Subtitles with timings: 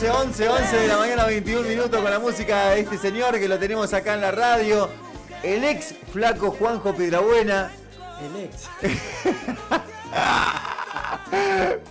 [0.00, 3.46] 11, 11, 11 de la mañana, 21 minutos con la música de este señor que
[3.46, 4.88] lo tenemos acá en la radio.
[5.42, 7.70] El ex flaco Juanjo Piedrabuena.
[8.24, 8.70] El ex.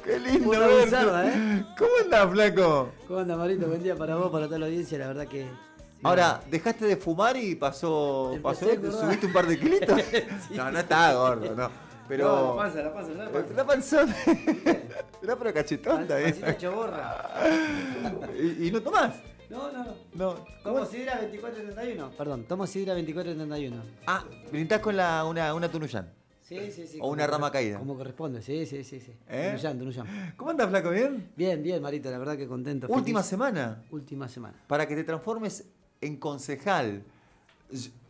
[0.03, 0.85] Qué lindo Una verte.
[0.85, 1.65] bizarra, ¿eh?
[1.77, 2.89] ¿Cómo andás, flaco?
[3.07, 3.67] ¿Cómo anda, Marito?
[3.67, 4.97] Buen día para vos, para toda la audiencia.
[4.97, 5.45] La verdad que.
[6.01, 10.01] Ahora, ¿dejaste de fumar y pasó, Empecé subiste un par de kilitos?
[10.47, 10.55] Sí.
[10.55, 11.88] No, no está gordo, no.
[12.09, 12.25] Pero.
[12.27, 13.53] No, la panza, la panza, la panza.
[13.53, 14.15] La panzón.
[15.23, 16.31] Era pero Pan- también.
[16.31, 17.29] Pancita choborra.
[18.37, 19.15] ¿Y, y no tomás?
[19.49, 19.85] No, no.
[20.13, 20.45] No.
[20.63, 22.09] Tomo sidra 24-31.
[22.17, 23.73] Perdón, tomo sidra 24-31.
[24.07, 26.11] Ah, brindás con la, una, una tunuyán.
[26.41, 26.97] Sí, sí, sí.
[27.01, 27.77] O una rama caída.
[27.77, 28.99] Como corresponde, sí, sí, sí.
[28.99, 29.13] sí.
[29.27, 29.49] ¿Eh?
[29.51, 30.33] Tunuyán, Tunuyán.
[30.35, 30.89] ¿Cómo andas, flaco?
[30.89, 31.31] ¿Bien?
[31.35, 32.87] Bien, bien, Marito, la verdad que contento.
[32.89, 33.29] Última feliz.
[33.29, 33.83] semana.
[33.91, 34.55] Última semana.
[34.67, 35.65] Para que te transformes
[36.01, 37.03] en concejal.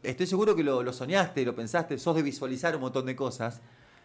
[0.03, 3.59] Estoy seguro que lo, lo soñaste, lo pensaste, sos de visualizar un montón de cosas.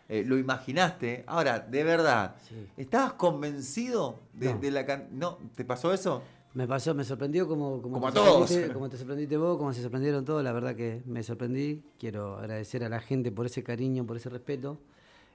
[0.08, 1.24] Eh, lo imaginaste.
[1.26, 2.66] Ahora, de verdad, Sí.
[2.76, 4.60] ¿estabas convencido de, No.
[4.60, 5.38] de la can- ¿No?
[5.54, 6.22] ¿Te pasó eso?
[6.54, 8.50] Me pasó, me sorprendió como, como, a todos.
[8.72, 10.44] Como te sorprendiste vos, como se sorprendieron todos.
[10.44, 11.83] La verdad que me sorprendí.
[11.98, 14.78] Quiero agradecer a la gente por ese cariño, por ese respeto.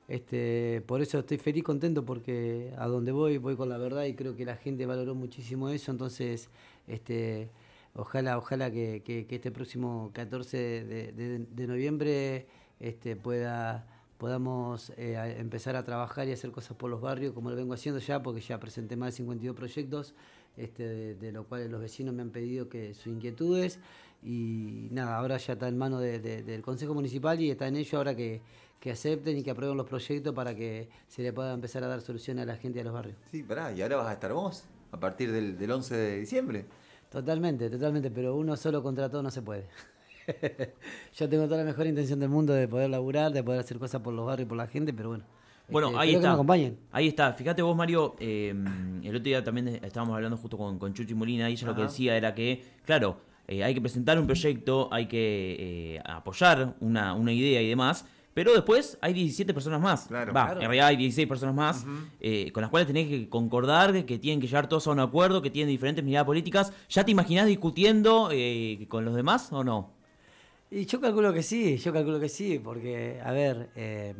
[0.08, 4.16] Este, por eso estoy feliz, contento, porque a donde voy, voy con la verdad y
[4.16, 5.92] creo que la gente valoró muchísimo eso.
[5.92, 6.50] Entonces,
[6.88, 7.50] este,
[7.94, 12.48] ojalá, ojalá que, que- que este próximo 14 de, de- de noviembre
[12.80, 13.86] este, pueda
[14.20, 17.73] podamos eh, a- empezar a trabajar y hacer cosas por los barrios, como lo vengo
[17.73, 20.14] haciendo ya, porque ya presenté más de 52 proyectos,
[20.58, 23.80] este, de, de los cuales los vecinos me han pedido que sus inquietudes,
[24.22, 27.78] y nada, ahora ya está en manos de- de- del Consejo Municipal y está en
[27.78, 28.42] ello ahora que,
[28.81, 32.02] que acepten y que aprueben los proyectos para que se le pueda empezar a dar
[32.02, 33.16] soluciones a la gente a los barrios.
[33.31, 36.66] Sí, pará, y ahora vas a estar vos a partir del, del 11 de diciembre.
[37.09, 39.66] Totalmente, totalmente, pero uno solo contra todo no se puede.
[41.18, 44.02] Yo tengo toda la mejor intención del mundo de poder laburar, de poder hacer cosas
[44.02, 45.24] por los barrios y por la gente, pero bueno.
[45.70, 46.28] Bueno, este, ahí que está.
[46.30, 46.78] me acompañen.
[46.92, 47.34] Ahí está.
[47.34, 48.56] Fíjate vos, Mario, eh,
[49.04, 51.84] el otro día también estábamos hablando justo con, con Chuchi Molina y ella lo que
[51.84, 57.14] decía era que, claro, eh, hay que presentar un proyecto, hay que eh, apoyar una,
[57.14, 60.08] una idea y demás, pero después hay 17 personas más.
[60.08, 60.34] Claro.
[60.34, 60.62] Va, Claro.
[60.62, 61.86] en realidad hay 16 personas más
[62.20, 65.42] eh, con las cuales tenés que concordar, que tienen que llegar todos a un acuerdo,
[65.44, 66.73] que tienen diferentes miradas políticas.
[66.89, 69.98] ¿Ya te imaginás discutiendo eh, con los demás o no?
[70.72, 74.14] Y yo calculo que sí, yo calculo que sí, porque, a ver, eh,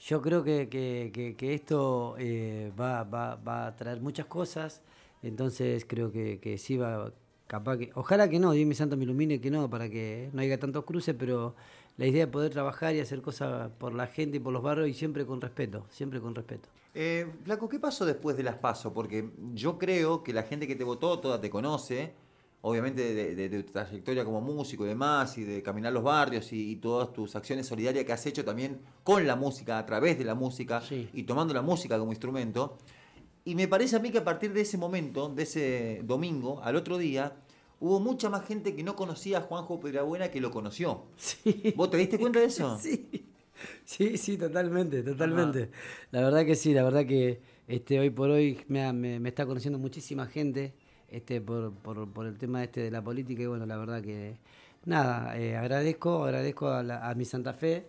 [0.00, 4.82] yo creo que, que- que- esto eh, va, va- va a traer muchas cosas,
[5.22, 7.12] entonces creo que, que sí va,
[7.46, 10.40] capaz que, ojalá que no, Dios mi santo me ilumine que no, para que no
[10.42, 11.54] haya tantos cruces, pero
[11.96, 14.88] la idea de poder trabajar y hacer cosas por la gente y por los barrios
[14.88, 16.68] y siempre con respeto, siempre con respeto.
[16.94, 18.92] Eh, Flaco, ¿qué pasó después de las PASO?
[18.92, 22.12] Porque yo creo que la gente que te votó toda te conoce,
[22.60, 26.52] obviamente de, de- de tu trayectoria como músico y demás, y de caminar los barrios
[26.52, 30.18] y, y todas tus acciones solidarias que has hecho también con la música, a través
[30.18, 31.08] de la música Sí.
[31.12, 32.78] y tomando la música como instrumento.
[33.44, 36.76] Y me parece a mí que a partir de ese momento, de ese domingo, al
[36.76, 37.36] otro día,
[37.80, 41.04] hubo mucha más gente que no conocía a Juanjo Pedrabuena que lo conoció.
[41.16, 41.72] Sí.
[41.76, 42.78] ¿Vos te diste cuenta de eso?
[42.82, 43.08] Sí,
[43.84, 45.70] sí, sí, totalmente, totalmente.
[46.12, 49.46] La verdad que sí, la verdad que este hoy por hoy me, me- me está
[49.46, 50.74] conociendo muchísima gente
[51.10, 54.36] este por, por, el tema este de la política y bueno, la verdad que
[54.84, 57.86] nada, eh, agradezco, agradezco a, la- mi Santa Fe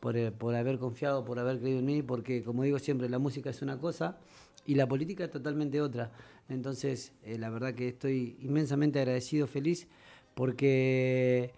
[0.00, 3.18] por, eh, por haber confiado, por haber creído en mí, porque como digo siempre, la
[3.18, 4.18] música es una cosa
[4.66, 6.12] y la política es totalmente otra.
[6.48, 9.86] Entonces, eh, la verdad que estoy inmensamente agradecido, feliz,
[10.34, 11.52] porque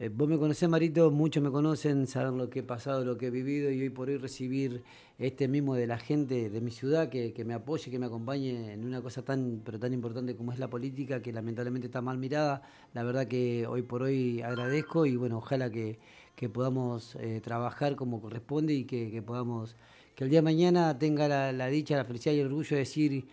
[0.00, 3.26] eh, vos me conocés, Marito, muchos me conocen, saben lo que he pasado, lo que
[3.26, 4.84] he vivido y hoy por hoy recibir
[5.18, 8.72] este mismo de la gente de mi ciudad que, que me apoye, que me acompañe
[8.72, 12.16] en una cosa tan, pero tan importante como es la política, que lamentablemente está mal
[12.16, 12.62] mirada.
[12.94, 15.98] La verdad que hoy por hoy agradezco y bueno, ojalá que,
[16.36, 19.74] que podamos eh, trabajar como corresponde y que, que podamos,
[20.14, 23.26] que el día de mañana tenga la, dicha, la felicidad y el orgullo de decir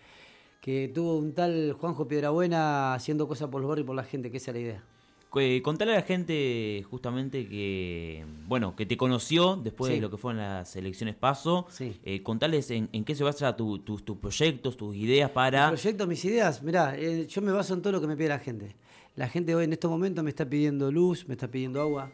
[0.61, 4.31] que tuvo un tal Juanjo Piedrabuena haciendo cosas por los barrios y por la gente,
[4.31, 4.94] que esa es la idea.
[5.37, 9.95] Eh, contale a la gente justamente que, bueno, que te conoció después Sí.
[9.95, 11.65] de lo que fueron las elecciones PASO.
[11.69, 11.99] Sí.
[12.03, 15.71] Eh, contales en, en qué se basa tu- tus proyectos, tus ideas para...
[15.71, 18.29] Mi proyecto, mis ideas, mirá, eh, yo me baso en todo lo que me pide
[18.29, 18.75] la gente.
[19.15, 22.11] La gente hoy en estos momentos me está pidiendo luz, me está pidiendo agua,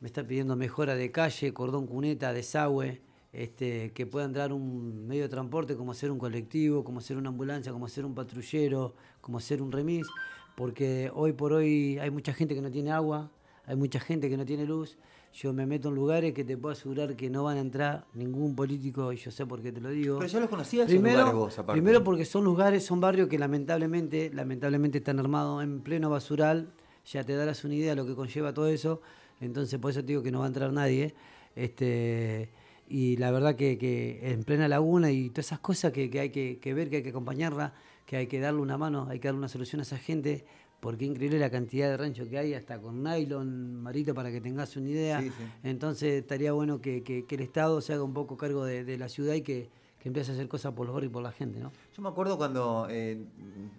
[0.00, 3.00] me está pidiendo mejora de calle, cordón cuneta, desagüe,
[3.32, 7.28] este, que pueda entrar un medio de transporte como ser un colectivo, como ser una
[7.28, 10.08] ambulancia, como ser un patrullero, como ser un remis,
[10.56, 13.30] porque hoy por hoy hay mucha gente que no tiene agua,
[13.66, 14.98] hay mucha gente que no tiene luz.
[15.32, 18.56] Yo me meto en lugares que te puedo asegurar que no van a entrar ningún
[18.56, 20.18] político, y yo sé por qué te lo digo.
[20.18, 21.80] Pero ya los conocías Primero, lugares vos, aparte.
[21.80, 26.72] primero porque son lugares, son barrios que lamentablemente, lamentablemente están armados en pleno basural.
[27.06, 29.02] Ya te darás una idea de lo que conlleva todo eso.
[29.40, 31.14] Entonces, por eso te digo que no va a entrar nadie.
[31.54, 32.50] Este,
[32.88, 36.30] y la verdad que, que en plena laguna y todas esas cosas que, que hay
[36.30, 37.72] que, que ver, que hay que acompañarla,
[38.10, 40.44] que hay que darle una mano, hay que darle una solución a esa gente,
[40.80, 44.40] porque es increíble la cantidad de ranchos que hay, hasta con nylon, Marito, para que
[44.40, 45.20] tengas una idea.
[45.20, 45.44] Sí, sí.
[45.62, 48.98] Entonces estaría bueno que, que- que el Estado se haga un poco cargo de, de
[48.98, 49.70] la ciudad y que,
[50.00, 51.70] que empiece a hacer cosas por los barrios y por la gente, ¿no?
[51.96, 53.22] Yo me acuerdo cuando, eh,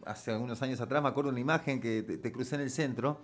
[0.06, 3.18] hace algunos años atrás, me acuerdo una imagen que te, te crucé en el centro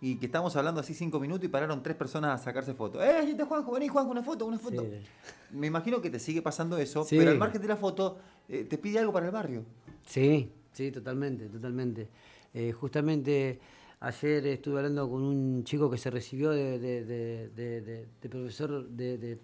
[0.00, 3.02] y que estábamos hablando así cinco minutos y pararon tres personas a sacarse fotos.
[3.02, 3.72] ¡Eh, ahí está Juanjo!
[3.72, 4.82] Vení, Juanjo, una foto, una foto.
[4.82, 5.56] Sí.
[5.56, 7.16] Me imagino que te sigue pasando eso, Sí.
[7.18, 8.18] pero al margen de la foto,
[8.48, 9.64] eh, te pide algo para el barrio.
[10.06, 12.08] Sí, sí, totalmente, totalmente.
[12.54, 13.58] Eh, justamente
[14.00, 19.38] ayer estuve hablando con un chico que se recibió de, de- de- de- profesor de,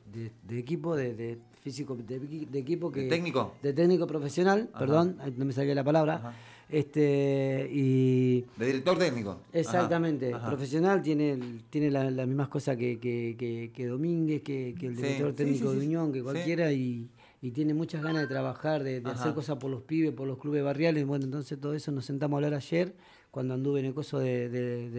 [0.50, 3.00] equipo, de, físico, de, equi- de equipo que...
[3.02, 3.54] ¿De técnico?
[3.62, 4.78] De técnico profesional, Ajá.
[4.78, 6.14] perdón, no me salía la palabra.
[6.16, 6.32] Ajá.
[6.68, 9.40] Este, y De director técnico.
[9.52, 10.46] Exactamente, ajá.
[10.48, 11.38] profesional tiene,
[11.70, 15.36] tiene la- las mismas cosas que, que, que- que Domínguez, que, que el director sí,
[15.36, 17.08] técnico sí, de Unión, que cualquiera, y,
[17.42, 20.64] y tiene muchas ganas de trabajar, de, hacer cosas por los pibes, por los clubes
[20.64, 21.06] barriales.
[21.06, 22.94] Bueno, entonces todo eso nos sentamos a hablar ayer,
[23.30, 24.90] cuando anduve en el coso de, de-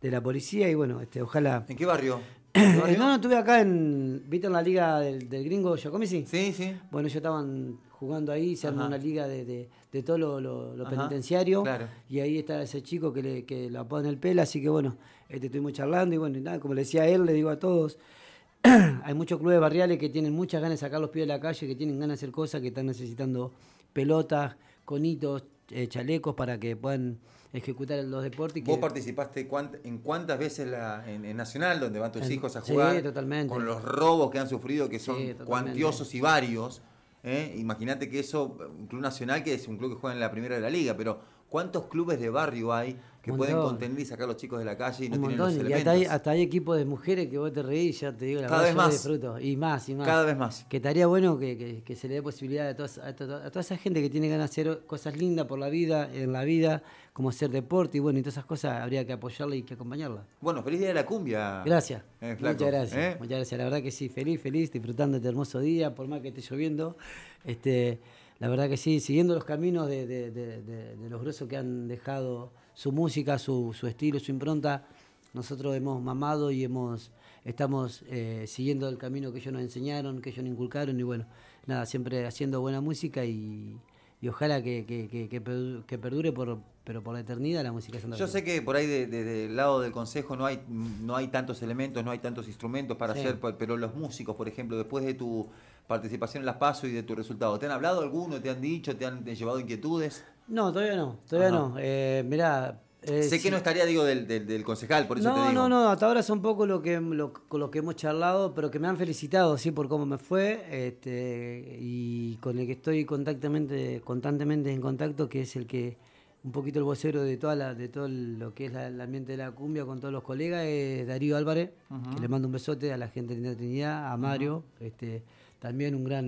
[0.00, 1.64] de- la policía, y bueno, este, ojalá...
[1.68, 2.20] ¿En qué barrio?
[2.54, 2.98] ¿En qué barrio?
[2.98, 6.24] no, no, estuve acá en, ¿viste en la liga del, del gringo Giacomici?
[6.26, 6.74] Sí, sí.
[6.90, 8.88] Bueno, ellos estaban jugando ahí, se armó Ajá.
[8.88, 11.62] una liga de, de- de todo lo, lo- lo penitenciario.
[11.62, 11.86] claro.
[12.08, 14.96] Y ahí está ese chico que le, que la pone el pelo, así que bueno,
[15.28, 17.98] este, estuvimos charlando y bueno, nada, como le decía a él, le digo a todos,
[18.64, 21.66] hay muchos clubes barriales que tienen muchas ganas de sacar los pies de la calle,
[21.66, 23.52] que tienen ganas de hacer cosas, que están necesitando
[23.92, 27.18] pelotas, conitos, eh, chalecos para que puedan
[27.52, 28.64] ejecutar los deportes.
[28.64, 32.32] ¿Vos que- participaste cuánt- en cuántas veces la- en, en Nacional, donde van tus En-
[32.32, 33.00] hijos a sí, jugar?
[33.02, 33.48] totalmente.
[33.52, 36.80] Con los robos que han sufrido, que son Sí, cuantiosos y varios.
[37.22, 37.54] ¿Eh?
[37.58, 40.54] Imagínate que eso, un club nacional que es un club que juega en la primera
[40.56, 41.20] de la liga, pero
[41.52, 44.76] ¿cuántos clubes de barrio hay que pueden contener y sacar a los chicos de la
[44.76, 45.78] calle y no un tienen montón, los y elementos?
[45.78, 48.48] hasta hay, hasta hay equipos de mujeres que vos te reís, ya te digo, la
[48.48, 48.92] Cada verdad vez yo más.
[49.04, 49.38] disfruto.
[49.38, 50.06] Y más, y más.
[50.08, 50.64] Cada vez más.
[50.68, 53.48] Que estaría bueno que, que- que se le dé posibilidad a, todas- a, to- a
[53.50, 56.42] toda esa gente que tiene ganas de hacer cosas lindas por la vida, en la
[56.42, 56.82] vida,
[57.12, 60.24] como hacer deporte y bueno, y todas esas cosas habría que apoyarla y que acompañarla.
[60.40, 61.62] Bueno, feliz día de la cumbia.
[61.64, 62.02] Gracias.
[62.20, 62.92] Eh, Muchas gracias.
[62.98, 63.16] ¿eh?
[63.20, 63.58] Muchas gracias.
[63.58, 66.40] La verdad que sí, feliz, feliz, disfrutando de este hermoso día, por más que esté
[66.40, 66.96] lloviendo.
[67.44, 68.00] Este,
[68.42, 71.56] la verdad que sí, siguiendo los caminos de, de- de- de- de los grosos que
[71.56, 74.84] han dejado su música, su, su estilo, su impronta.
[75.32, 77.12] Nosotros hemos mamado y hemos
[77.44, 81.24] estamos eh, siguiendo el camino que ellos nos enseñaron, que ellos nos inculcaron y bueno,
[81.66, 83.76] nada, siempre haciendo buena música y,
[84.20, 87.70] y ojalá que, que- que- que perdu- que perdure por, pero por la eternidad la
[87.70, 91.14] música Yo sé que por ahí de- de- del lado del consejo no hay, no
[91.14, 93.20] hay tantos elementos, no hay tantos instrumentos para Sí.
[93.20, 95.48] hacer, pe- pero los músicos, por ejemplo, después de tu
[95.86, 98.40] participación en las PASO y de tu resultado, ¿te han hablado alguno?
[98.40, 98.96] ¿Te han dicho?
[98.96, 100.24] ¿Te han llevado inquietudes?
[100.48, 101.68] No, todavía no, todavía Ajá.
[101.68, 101.74] no.
[101.78, 105.28] Eh, mirá, eh, sé sí- que no estaría, digo, del, del- del concejal, por eso
[105.28, 105.52] no, te digo.
[105.52, 108.54] no, no, hasta ahora es un poco lo que, lo, con lo que hemos charlado,
[108.54, 112.72] pero que me han felicitado, sí, por cómo me fue, este, y con el que
[112.72, 115.96] estoy constantemente, constantemente en contacto, que es el que,
[116.44, 119.32] un poquito el vocero de toda la, de todo lo que es la- el ambiente
[119.32, 121.70] de la cumbia con todos los colegas, es Darío Álvarez,
[122.14, 125.22] que le mando un besote a la gente de Linda Trinidad, a Mario, este,
[125.62, 126.26] también un gran,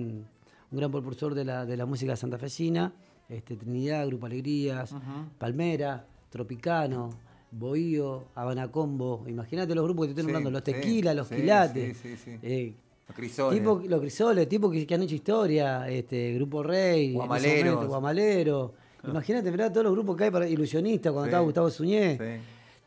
[0.71, 2.93] un gran propulsor de la, de la música santafesina,
[3.27, 4.95] este, Trinidad, Grupo Alegrías,
[5.37, 7.09] Palmera, Tropicano,
[7.51, 9.25] Bohío, Habana Combo.
[9.27, 11.97] Imagínate los grupos que te estoy Sí, nombrando, los sí, Tequila, los sí, Quilates.
[11.97, 12.37] sí, sí, sí.
[12.41, 12.73] eh,
[13.07, 13.59] Los crisoles.
[13.59, 18.73] tipo, los Crisoles, tipo que, que han hecho historia, este, Grupo Rey, momento, Guamalero.
[19.07, 21.29] Imagínate, mirá todos los grupos que hay para ilusionistas cuando Sí.
[21.29, 22.17] estaba Gustavo Suñé.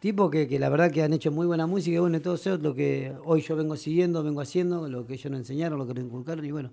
[0.01, 2.55] Tipo que, que la verdad que han hecho muy buena música y bueno, todo eso
[2.55, 5.87] es lo que hoy yo vengo siguiendo, vengo haciendo, lo que ellos nos enseñaron, lo
[5.89, 6.71] que nos inculcaron y bueno,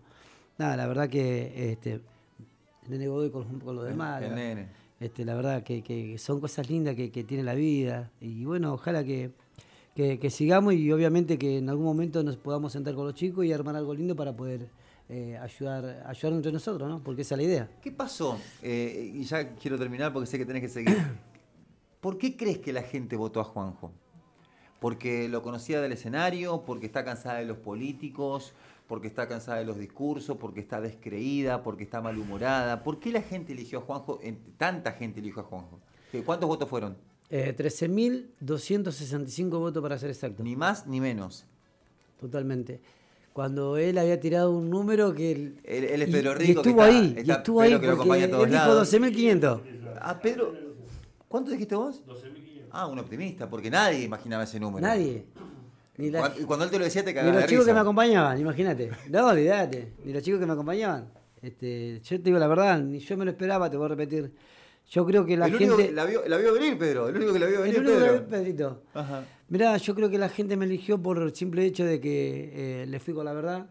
[0.60, 2.01] nada, la verdad que este, el
[2.89, 4.22] nene Godoy con, con los demás.
[4.22, 4.67] el la- nene.
[5.00, 8.74] Este, la verdad que, que son cosas lindas que, que tiene la vida y bueno,
[8.74, 9.32] ojalá que,
[9.96, 13.44] que, que sigamos y obviamente que en algún momento nos podamos sentar con los chicos
[13.44, 14.67] y armar algo lindo para poder
[15.10, 17.03] eh, ayudar, ayudar entre nosotros, ¿no?
[17.03, 17.70] Porque esa es la idea.
[17.82, 18.38] ¿Qué pasó?
[18.62, 20.96] Eh, y ya quiero terminar porque sé que tenés que seguir.
[22.05, 23.91] ¿Por qué crees que la gente votó a Juanjo?
[24.79, 26.62] ¿Porque lo conocía del escenario?
[26.63, 28.53] ¿Porque está cansada de los políticos?
[28.85, 30.38] ¿Porque está cansada de los discursos?
[30.38, 31.63] ¿Porque está descreída?
[31.63, 32.83] ¿Porque está malhumorada?
[32.83, 34.19] ¿Por qué la gente eligió a Juanjo?
[34.57, 35.79] Tanta gente eligió a Juanjo.
[36.12, 36.95] ¿Qué- ¿Cuántos votos fueron?
[37.31, 40.43] Eh, 13.265 votos para ser exacto.
[40.43, 41.47] Ni más ni menos.
[42.19, 42.81] Totalmente.
[43.33, 45.31] Cuando él había tirado un número que...
[45.31, 47.81] Él, Él- él es Pedro y Rico, que estuvo está- ahí, y estuvo Pedro ahí
[47.81, 48.93] que lo porque acompaña a todos él dijo lados.
[48.93, 49.62] 12.500.
[50.00, 50.75] Ah, Pedro.
[51.36, 52.01] ¿Cuánto dijiste vos?
[52.08, 52.68] 12.500.
[52.72, 54.86] Ah, un optimista, porque nadie imaginaba ese número.
[54.88, 55.25] Nadie.
[55.98, 57.65] Ni, la- Cuando, y cuando él te lo decía, te ni cagaba los de chicos
[57.65, 57.74] que risa.
[57.75, 58.92] me acompañaban, imagínate.
[59.10, 59.94] No, olvídate.
[60.06, 61.10] Ni los chicos que me acompañaban.
[61.42, 64.32] Este, yo te digo la verdad, ni yo me lo esperaba, te voy a repetir.
[64.89, 65.74] Yo creo que la el gente...
[65.74, 67.10] único que la vio, la vio venir, Pedro.
[67.10, 68.13] El único que la vio venir, El único Pedro.
[68.13, 68.82] que- Pedrito.
[68.94, 69.24] Ajá.
[69.50, 72.86] Mirá, yo creo que la gente me eligió por el simple hecho de que eh,
[72.88, 73.68] le fui con la verdad,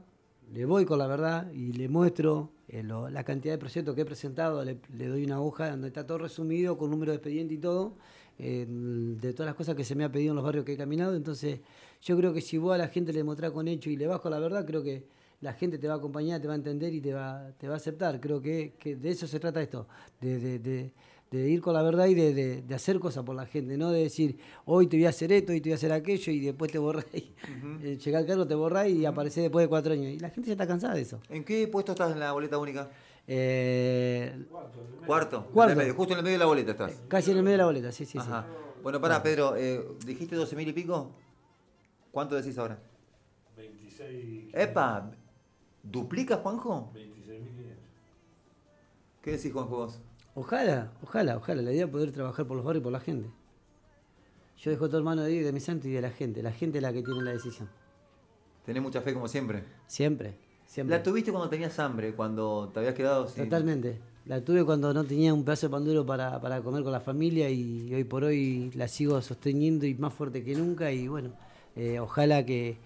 [0.53, 4.05] le voy con la verdad y le muestro eh, la cantidad de proyectos que he
[4.05, 7.97] presentado, le, doy una hoja donde está todo resumido, con número de expediente y todo,
[8.39, 10.77] eh, de todas las cosas que se me ha pedido en los barrios que he
[10.77, 11.15] caminado.
[11.15, 11.61] Entonces,
[12.03, 14.21] yo creo que si vos a la gente le mostrás con hecho y le vas
[14.21, 15.07] con la verdad, creo que
[15.41, 17.75] la gente te va a acompañar, te va a entender y te va, te va
[17.75, 18.21] a aceptar.
[18.21, 19.87] Creo que, de eso se trata esto,
[21.39, 23.91] de ir con la verdad y de, de- de hacer cosas por la gente, no
[23.91, 26.41] de decir, hoy te voy a hacer esto, hoy te voy a hacer aquello y
[26.41, 27.07] después te borrás.
[27.15, 27.33] y,
[27.83, 30.07] eh, Llega al cargo, te borrás y aparece después de cuatro años.
[30.13, 31.21] Y la gente ya está cansada de eso.
[31.29, 32.91] ¿En qué puesto estás en la boleta única?
[33.27, 34.45] Eh,
[35.07, 35.47] Cuarto.
[35.53, 35.73] Cuarto.
[35.73, 37.03] En el medio, justo en el medio de la boleta estás.
[37.09, 38.29] casi en el medio de la boleta, sí, sí, sí.
[38.83, 41.11] Bueno, pará, Pedro, eh, dijiste 12 mil y pico.
[42.11, 42.79] ¿Cuánto decís ahora?
[43.57, 44.51] 26.
[44.55, 45.11] ¡Epa!
[45.83, 46.93] ¿Duplica, Juanjo?
[46.95, 47.77] 26.500.
[49.23, 50.01] ¿Qué decís, Juanjo, vos?
[50.35, 51.63] Ojalá, ojalá, ojalá.
[51.63, 53.29] La idea es poder trabajar por los barrios y por la gente.
[54.59, 56.43] Yo dejo todo en mano de Dios, y de mi santo y de la gente.
[56.43, 57.69] La gente es la que tiene la decisión.
[58.65, 59.65] Tenés mucha fe como siempre.
[59.87, 60.37] Siempre,
[60.67, 60.97] siempre.
[60.97, 62.15] ¿La tuviste cuando tenías hambre?
[62.15, 63.45] Cuando te habías quedado sin...
[63.45, 64.01] Totalmente.
[64.27, 67.01] La tuve cuando no tenía un pedazo de pan duro para, para comer con la
[67.01, 70.91] familia y hoy por hoy la sigo sosteniendo y más fuerte que nunca.
[70.91, 71.33] Y bueno,
[71.77, 72.79] eh, ojalá que,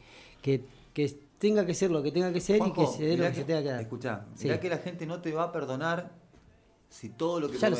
[0.42, 3.24] que, que tenga que ser lo que tenga que ser y que se dé lo
[3.28, 3.80] que, se tenga que dar.
[3.82, 4.44] Escuchá, Sí.
[4.46, 6.10] mirá que la gente no te va a perdonar
[6.88, 7.76] si todo lo que Ya lo.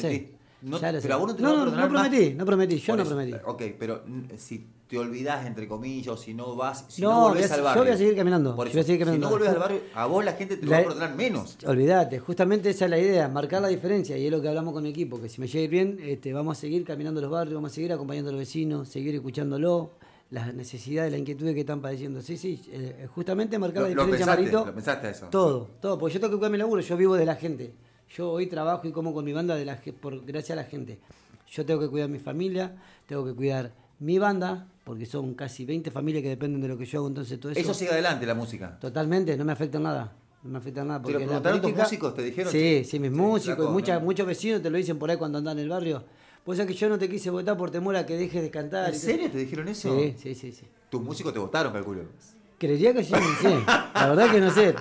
[0.61, 1.03] No, Ya lo sé.
[1.03, 2.87] pero a vos no te No, a no, no perdonar más- prometí, no prometí, yo
[2.87, 3.35] Por no eso, prometí.
[3.45, 4.03] Ok, pero
[4.37, 7.61] si te olvidás, entre comillas, o si no vas, si No, no, volvés a- al
[7.61, 7.83] yo barrio.
[7.85, 9.27] voy a seguir caminando, Por yo eso, voy a seguir Si caminando.
[9.27, 11.57] no volvés al barrio, a vos la gente te lo La- va a perdonar menos.
[11.65, 14.83] Olvídate, justamente esa es la idea, marcar la diferencia y es lo que hablamos con
[14.83, 17.55] mi equipo, que si me llega ir bien, este, vamos a seguir caminando los barrios,
[17.55, 19.93] vamos a seguir acompañando a los vecinos, seguir escuchándolo,
[20.31, 22.21] las necesidades, las inquietudes que están padeciendo.
[22.21, 24.67] Sí, sí, eh, justamente marcar Lo, la lo diferencia, pensaste, Marito.
[24.67, 25.27] lo pensaste eso.
[25.31, 27.73] Todo, todo, porque yo tengo que cuidar mi laburo, yo vivo de la gente.
[28.17, 30.99] Yo hoy trabajo y como con mi banda de la, por, gracias a la gente.
[31.51, 32.73] Yo tengo que cuidar mi familia,
[33.07, 36.87] tengo que cuidar mi banda, porque son casi 20 familias que dependen de lo que
[36.87, 37.61] yo hago, entonces todo eso...
[37.61, 38.79] Eso sigue adelante, la música.
[38.79, 40.13] Totalmente, no me afecta en nada.
[40.43, 41.01] No me afecta en nada.
[41.03, 42.15] ¿Te lo Porque preguntaron tus política- músicos?
[42.15, 42.53] ¿Te dijeron?
[42.53, 44.05] Sí, sí, mis Sí, músicos flaco, y muchas, ¿no?
[44.05, 46.05] muchos vecinos te lo dicen por ahí cuando andan en el barrio.
[46.45, 48.93] Pues es que yo no te quise votar por temor a que dejes de cantar.
[48.95, 49.99] ¿En serio te dijeron eso?
[49.99, 50.65] Sí, sí, sí, sí.
[50.89, 52.03] Tus músicos te votaron, calculo.
[52.59, 53.57] Creería que sí, no sé.
[53.67, 54.75] La verdad que no sé.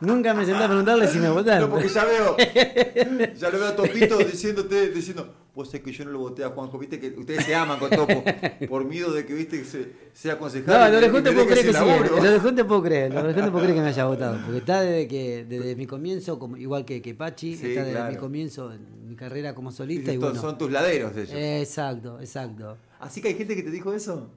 [0.00, 1.70] Nunca me senté a preguntarle si me votaron.
[1.70, 2.36] No, porque ya veo,
[3.36, 6.50] ya lo veo a Topito diciéndote, diciendo, vos sé que yo no lo voté a
[6.50, 8.22] Juanjo, viste que ustedes se aman con Topo,
[8.68, 10.92] por miedo de que, viste, que se, sea concejal.
[10.92, 11.78] No, lo que- de y te puedo creer que sí.
[11.78, 13.14] Lo de te puedo creer.
[13.14, 14.38] Lo de te puedo creer que me haya votado.
[14.44, 17.92] Porque está desde que desde mi comienzo, como, igual que, que Pachi, Sí, está desde
[17.92, 18.12] claro.
[18.12, 20.12] mi comienzo en mi carrera como solista.
[20.12, 20.38] Y bueno.
[20.38, 21.32] son tus laderos ellos.
[21.34, 22.76] Exacto, exacto.
[23.00, 24.28] Así que hay gente que te dijo eso.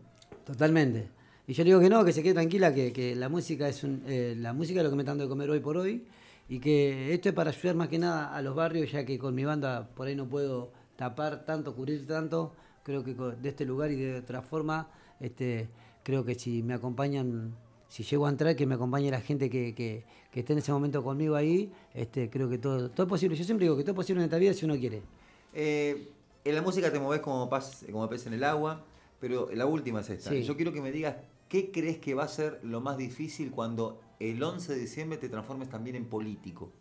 [0.46, 1.17] Totalmente.
[1.50, 4.04] Y yo digo que no, que se quede tranquila, que, que la música es un,
[4.06, 6.06] eh, la música es lo que me está de comer hoy por hoy
[6.50, 9.34] y que esto es para ayudar más que nada a los barrios, ya que con
[9.34, 12.54] mi banda por ahí no puedo tapar tanto, cubrir tanto.
[12.84, 14.90] Creo que de este lugar y de otra forma,
[15.22, 15.70] este,
[16.04, 17.56] creo que si me acompañan,
[17.88, 20.74] si llego a entrar, que me acompañe la gente que, que, que esté en ese
[20.74, 23.38] momento conmigo ahí, este, creo que todo, todo es posible.
[23.38, 25.02] Yo siempre digo que todo es posible en esta vida si uno quiere.
[25.54, 26.10] Eh,
[26.44, 28.84] en la música te moves como, como pez en el agua,
[29.20, 30.30] pero la última es esta.
[30.30, 30.44] Sí.
[30.44, 31.16] Yo quiero que me digas,
[31.50, 35.30] ¿qué crees que va a ser lo más difícil cuando el 11 de diciembre te
[35.30, 36.72] transformes también en político?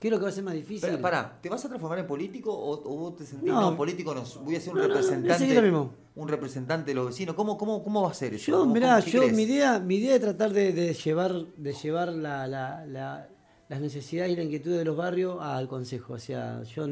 [0.00, 0.88] ¿Qué es lo que va a ser más difícil?
[0.88, 3.60] Pero, pará, ¿te vas a transformar en político o, o vos te sentís No.
[3.72, 4.14] no, político?
[4.14, 5.38] No, voy a ser un No, no, no, representante.
[5.38, 5.90] seguir lo mismo.
[6.14, 7.34] Un representante de los vecinos.
[7.34, 8.52] ¿Cómo, cómo, cómo va a ser eso?
[8.52, 9.34] Yo, ¿Cómo- mirá, cómo- yo, crees?
[9.34, 13.28] mi idea, mi idea es tratar de, de llevar, de llevar la, la- la-
[13.68, 16.12] las necesidades y la inquietud de los barrios al consejo.
[16.14, 16.86] O sea, yo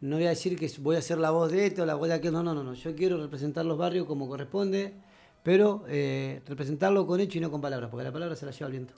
[0.00, 2.08] no voy a decir que voy a ser la voz de esto o la voz
[2.08, 2.74] de aquel, no, no, no, no.
[2.74, 4.92] Yo quiero representar los barrios como corresponde,
[5.42, 8.66] pero eh, representarlo con hecho y no con palabras, porque la palabra se la lleva
[8.66, 8.94] el viento.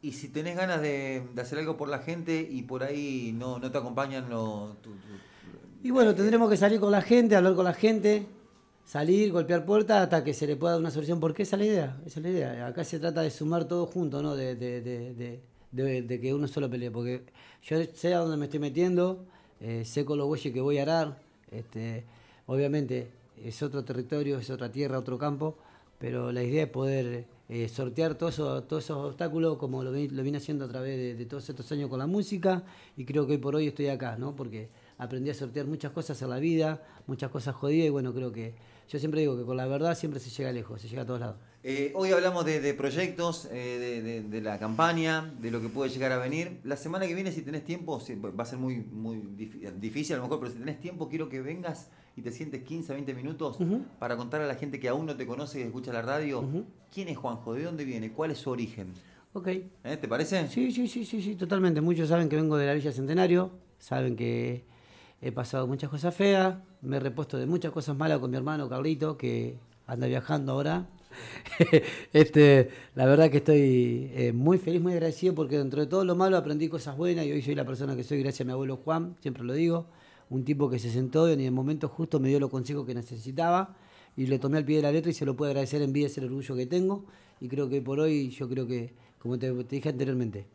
[0.00, 3.58] Y si tenés ganas de, de hacer algo por la gente y por ahí no,
[3.58, 4.70] no te acompañan los...
[5.82, 8.26] Y bueno, tendremos que salir con la gente, hablar con la gente,
[8.84, 11.66] salir, golpear puertas hasta que se le pueda dar una solución, porque esa es la
[11.66, 12.66] idea, esa es la idea.
[12.66, 14.36] Acá se trata de sumar todo junto, ¿no?
[14.36, 15.40] De, de, de, de,
[15.72, 17.24] de- de que uno solo pelee, porque
[17.62, 19.24] yo sé a dónde me estoy metiendo,
[19.60, 21.18] eh, sé con los bueyes que voy a arar,
[21.50, 22.04] este,
[22.46, 23.08] obviamente
[23.44, 25.56] es otro territorio, es otra tierra, otro campo,
[25.98, 30.64] pero la idea es poder eh, sortear todos esos obstáculos como lo, lo vine haciendo
[30.64, 32.62] a través de, de todos estos años con la música
[32.96, 34.36] y creo que hoy por hoy estoy acá, ¿no?
[34.36, 38.32] Porque aprendí a sortear muchas cosas en la vida, muchas cosas jodidas y bueno, creo
[38.32, 38.54] que
[38.88, 41.20] yo siempre digo que con la verdad siempre se llega lejos, se llega a todos
[41.20, 41.36] lados.
[41.62, 45.68] Eh, hoy hablamos de, de proyectos, eh, de, de- de la campaña, de lo que
[45.68, 46.60] puede llegar a venir.
[46.64, 48.00] La semana que viene, si tenés tiempo,
[48.38, 51.28] va a ser muy, muy dif- difícil a lo mejor, pero si tenés tiempo, quiero
[51.28, 53.58] que vengas y te sientes 15, 20 minutos
[53.98, 56.48] para contar a la gente que aún no te conoce y escucha la radio,
[56.92, 58.88] quién es Juanjo, de dónde viene, cuál es su origen.
[59.34, 59.48] Ok.
[59.48, 59.96] ¿Eh?
[60.00, 60.48] ¿Te parece?
[60.48, 61.80] Sí, sí, sí, sí, sí, totalmente.
[61.82, 64.64] Muchos saben que vengo de la Villa Centenario, saben que
[65.20, 68.68] he pasado muchas cosas feas, me he repuesto de muchas cosas malas con mi hermano
[68.68, 69.56] Carlito, que
[69.86, 70.86] anda viajando ahora.
[72.12, 76.14] este, la verdad que estoy eh, muy feliz, muy agradecido porque dentro de todo lo
[76.14, 78.76] malo aprendí cosas buenas y hoy soy la persona que soy gracias a mi abuelo
[78.76, 79.86] Juan, siempre lo digo,
[80.30, 82.94] un tipo que se sentó y en el momento justo me dio los consejos que
[82.94, 83.74] necesitaba
[84.16, 86.06] y le tomé al pie de la letra y se lo puedo agradecer en vida,
[86.06, 87.04] es el orgullo que tengo
[87.40, 90.46] y creo que por hoy yo creo que, como te, te dije anteriormente,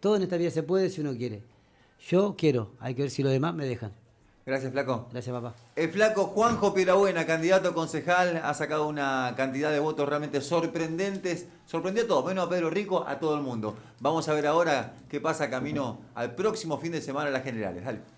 [0.00, 1.53] todo en esta vida se puede si uno quiere.
[2.08, 3.92] Yo quiero, hay que ver si los demás me dejan.
[4.44, 5.08] Gracias, Flaco.
[5.10, 5.54] Gracias, papá.
[5.74, 11.46] El flaco Juanjo Piedrabuena, candidato a concejal, ha sacado una cantidad de votos realmente sorprendentes.
[11.64, 13.74] Sorprendió a todos, menos a Pedro Rico, a todo el mundo.
[14.00, 17.82] Vamos a ver ahora qué pasa camino al próximo fin de semana a las generales.
[17.82, 18.13] Dale.